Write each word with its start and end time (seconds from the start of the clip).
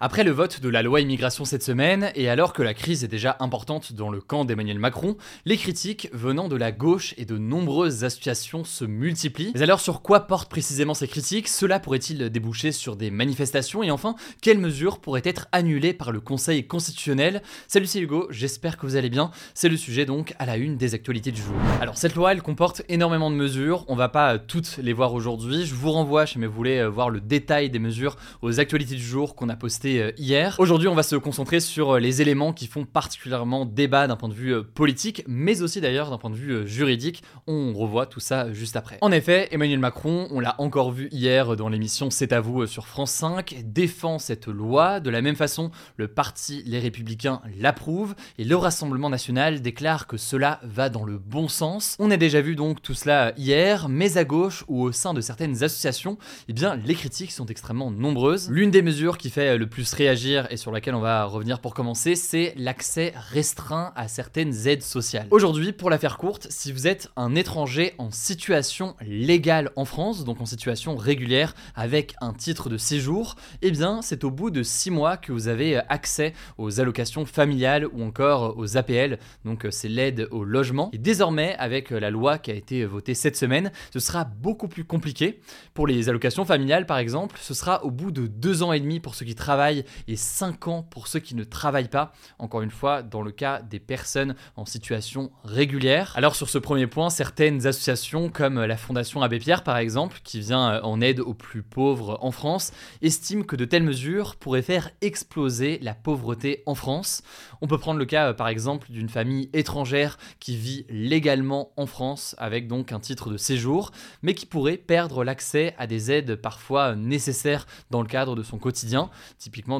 Après 0.00 0.22
le 0.22 0.30
vote 0.30 0.60
de 0.60 0.68
la 0.68 0.84
loi 0.84 1.00
immigration 1.00 1.44
cette 1.44 1.64
semaine, 1.64 2.12
et 2.14 2.28
alors 2.28 2.52
que 2.52 2.62
la 2.62 2.72
crise 2.72 3.02
est 3.02 3.08
déjà 3.08 3.36
importante 3.40 3.94
dans 3.94 4.10
le 4.10 4.20
camp 4.20 4.44
d'Emmanuel 4.44 4.78
Macron, 4.78 5.16
les 5.44 5.56
critiques 5.56 6.08
venant 6.12 6.46
de 6.46 6.54
la 6.54 6.70
gauche 6.70 7.14
et 7.18 7.24
de 7.24 7.36
nombreuses 7.36 8.04
associations 8.04 8.62
se 8.62 8.84
multiplient. 8.84 9.50
Mais 9.56 9.62
alors 9.62 9.80
sur 9.80 10.00
quoi 10.00 10.28
portent 10.28 10.48
précisément 10.48 10.94
ces 10.94 11.08
critiques? 11.08 11.48
Cela 11.48 11.80
pourrait-il 11.80 12.30
déboucher 12.30 12.70
sur 12.70 12.94
des 12.94 13.10
manifestations? 13.10 13.82
Et 13.82 13.90
enfin, 13.90 14.14
quelles 14.40 14.60
mesures 14.60 15.00
pourraient 15.00 15.20
être 15.24 15.48
annulées 15.50 15.94
par 15.94 16.12
le 16.12 16.20
Conseil 16.20 16.64
constitutionnel? 16.64 17.42
Salut 17.66 17.86
c'est 17.86 17.98
Hugo, 17.98 18.28
j'espère 18.30 18.76
que 18.76 18.86
vous 18.86 18.94
allez 18.94 19.10
bien. 19.10 19.32
C'est 19.52 19.68
le 19.68 19.76
sujet 19.76 20.04
donc 20.04 20.32
à 20.38 20.46
la 20.46 20.58
une 20.58 20.76
des 20.76 20.94
actualités 20.94 21.32
du 21.32 21.42
jour. 21.42 21.56
Alors 21.80 21.98
cette 21.98 22.14
loi, 22.14 22.30
elle 22.30 22.42
comporte 22.42 22.82
énormément 22.88 23.32
de 23.32 23.36
mesures, 23.36 23.84
on 23.88 23.96
va 23.96 24.08
pas 24.08 24.38
toutes 24.38 24.76
les 24.80 24.92
voir 24.92 25.12
aujourd'hui. 25.12 25.66
Je 25.66 25.74
vous 25.74 25.90
renvoie, 25.90 26.24
si 26.24 26.38
vous 26.38 26.48
voulez 26.52 26.86
voir 26.86 27.10
le 27.10 27.20
détail 27.20 27.68
des 27.68 27.80
mesures, 27.80 28.14
aux 28.42 28.60
actualités 28.60 28.94
du 28.94 29.02
jour 29.02 29.34
qu'on 29.34 29.48
a 29.48 29.56
postées 29.56 29.87
euh, 29.96 30.12
hier. 30.18 30.56
Aujourd'hui, 30.58 30.88
on 30.88 30.94
va 30.94 31.02
se 31.02 31.16
concentrer 31.16 31.60
sur 31.60 31.96
euh, 31.96 31.98
les 31.98 32.20
éléments 32.20 32.52
qui 32.52 32.66
font 32.66 32.84
particulièrement 32.84 33.64
débat 33.64 34.06
d'un 34.06 34.16
point 34.16 34.28
de 34.28 34.34
vue 34.34 34.54
euh, 34.54 34.62
politique, 34.62 35.24
mais 35.26 35.62
aussi 35.62 35.80
d'ailleurs 35.80 36.10
d'un 36.10 36.18
point 36.18 36.30
de 36.30 36.36
vue 36.36 36.68
juridique. 36.68 37.22
On 37.46 37.72
revoit 37.72 38.06
tout 38.06 38.20
ça 38.20 38.52
juste 38.52 38.76
après. 38.76 38.98
En 39.00 39.10
effet, 39.10 39.48
Emmanuel 39.50 39.78
Macron, 39.78 40.28
on 40.30 40.40
l'a 40.40 40.54
encore 40.58 40.92
vu 40.92 41.08
hier 41.10 41.56
dans 41.56 41.68
l'émission 41.68 42.10
C'est 42.10 42.32
à 42.32 42.40
vous 42.40 42.66
sur 42.66 42.86
France 42.86 43.12
5, 43.12 43.62
défend 43.64 44.18
cette 44.18 44.46
loi. 44.46 45.00
De 45.00 45.10
la 45.10 45.22
même 45.22 45.36
façon, 45.36 45.70
le 45.96 46.08
parti 46.08 46.62
Les 46.66 46.78
Républicains 46.78 47.40
l'approuve 47.58 48.14
et 48.38 48.44
le 48.44 48.56
Rassemblement 48.56 49.10
national 49.10 49.62
déclare 49.62 50.06
que 50.06 50.16
cela 50.16 50.60
va 50.62 50.90
dans 50.90 51.04
le 51.04 51.18
bon 51.18 51.48
sens. 51.48 51.96
On 51.98 52.10
a 52.10 52.16
déjà 52.16 52.40
vu 52.40 52.54
donc 52.54 52.82
tout 52.82 52.94
cela 52.94 53.32
hier, 53.36 53.88
mais 53.88 54.18
à 54.18 54.24
gauche 54.24 54.64
ou 54.68 54.82
au 54.82 54.92
sein 54.92 55.14
de 55.14 55.20
certaines 55.20 55.62
associations, 55.62 56.18
eh 56.48 56.52
bien 56.52 56.76
les 56.76 56.94
critiques 56.94 57.32
sont 57.32 57.46
extrêmement 57.46 57.90
nombreuses. 57.90 58.50
L'une 58.50 58.70
des 58.70 58.82
mesures 58.82 59.18
qui 59.18 59.30
fait 59.30 59.56
le 59.56 59.66
plus 59.68 59.77
réagir 59.86 60.46
et 60.50 60.56
sur 60.56 60.72
laquelle 60.72 60.94
on 60.94 61.00
va 61.00 61.24
revenir 61.24 61.60
pour 61.60 61.74
commencer, 61.74 62.14
c'est 62.14 62.52
l'accès 62.56 63.12
restreint 63.30 63.92
à 63.96 64.08
certaines 64.08 64.66
aides 64.66 64.82
sociales. 64.82 65.26
Aujourd'hui, 65.30 65.72
pour 65.72 65.90
la 65.90 65.98
faire 65.98 66.18
courte, 66.18 66.46
si 66.50 66.72
vous 66.72 66.86
êtes 66.86 67.08
un 67.16 67.34
étranger 67.34 67.94
en 67.98 68.10
situation 68.10 68.96
légale 69.00 69.70
en 69.76 69.84
France, 69.84 70.24
donc 70.24 70.40
en 70.40 70.46
situation 70.46 70.96
régulière 70.96 71.54
avec 71.74 72.14
un 72.20 72.32
titre 72.32 72.68
de 72.68 72.76
séjour, 72.76 73.36
eh 73.62 73.70
bien 73.70 74.02
c'est 74.02 74.24
au 74.24 74.30
bout 74.30 74.50
de 74.50 74.62
6 74.62 74.90
mois 74.90 75.16
que 75.16 75.32
vous 75.32 75.48
avez 75.48 75.76
accès 75.88 76.32
aux 76.56 76.80
allocations 76.80 77.24
familiales 77.24 77.86
ou 77.92 78.02
encore 78.02 78.56
aux 78.56 78.76
APL, 78.76 79.18
donc 79.44 79.66
c'est 79.70 79.88
l'aide 79.88 80.28
au 80.30 80.44
logement. 80.44 80.90
Et 80.92 80.98
désormais, 80.98 81.54
avec 81.58 81.90
la 81.90 82.10
loi 82.10 82.38
qui 82.38 82.50
a 82.50 82.54
été 82.54 82.84
votée 82.84 83.14
cette 83.14 83.36
semaine, 83.36 83.70
ce 83.92 84.00
sera 84.00 84.24
beaucoup 84.24 84.68
plus 84.68 84.84
compliqué. 84.84 85.40
Pour 85.74 85.86
les 85.86 86.08
allocations 86.08 86.44
familiales 86.44 86.86
par 86.86 86.98
exemple, 86.98 87.38
ce 87.40 87.54
sera 87.54 87.84
au 87.84 87.90
bout 87.90 88.10
de 88.10 88.26
2 88.26 88.62
ans 88.62 88.72
et 88.72 88.80
demi 88.80 89.00
pour 89.00 89.14
ceux 89.14 89.24
qui 89.24 89.34
travaillent 89.34 89.67
et 90.06 90.16
5 90.16 90.68
ans 90.68 90.82
pour 90.82 91.08
ceux 91.08 91.20
qui 91.20 91.34
ne 91.34 91.44
travaillent 91.44 91.88
pas, 91.88 92.12
encore 92.38 92.62
une 92.62 92.70
fois, 92.70 93.02
dans 93.02 93.22
le 93.22 93.30
cas 93.30 93.62
des 93.62 93.80
personnes 93.80 94.34
en 94.56 94.64
situation 94.64 95.30
régulière. 95.44 96.12
Alors 96.16 96.36
sur 96.36 96.48
ce 96.48 96.58
premier 96.58 96.86
point, 96.86 97.10
certaines 97.10 97.66
associations 97.66 98.28
comme 98.30 98.62
la 98.64 98.76
Fondation 98.76 99.22
Abbé 99.22 99.38
Pierre 99.38 99.62
par 99.62 99.76
exemple, 99.76 100.20
qui 100.24 100.40
vient 100.40 100.80
en 100.82 101.00
aide 101.00 101.20
aux 101.20 101.34
plus 101.34 101.62
pauvres 101.62 102.18
en 102.20 102.30
France, 102.30 102.72
estiment 103.02 103.44
que 103.44 103.56
de 103.56 103.64
telles 103.64 103.82
mesures 103.82 104.36
pourraient 104.36 104.62
faire 104.62 104.90
exploser 105.00 105.78
la 105.82 105.94
pauvreté 105.94 106.62
en 106.66 106.74
France. 106.74 107.22
On 107.60 107.66
peut 107.66 107.78
prendre 107.78 107.98
le 107.98 108.06
cas 108.06 108.28
euh, 108.28 108.32
par 108.32 108.48
exemple 108.48 108.90
d'une 108.90 109.08
famille 109.08 109.50
étrangère 109.52 110.18
qui 110.40 110.56
vit 110.56 110.86
légalement 110.88 111.72
en 111.76 111.86
France 111.86 112.34
avec 112.38 112.68
donc 112.68 112.92
un 112.92 113.00
titre 113.00 113.30
de 113.30 113.36
séjour, 113.36 113.90
mais 114.22 114.34
qui 114.34 114.46
pourrait 114.46 114.76
perdre 114.76 115.24
l'accès 115.24 115.74
à 115.78 115.86
des 115.86 116.10
aides 116.10 116.36
parfois 116.36 116.94
nécessaires 116.94 117.66
dans 117.90 118.02
le 118.02 118.08
cadre 118.08 118.36
de 118.36 118.42
son 118.42 118.58
quotidien, 118.58 119.10